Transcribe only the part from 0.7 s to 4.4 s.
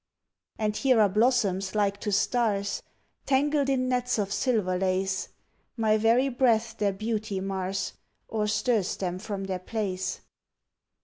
here are blossoms like to stars Tangled in nets of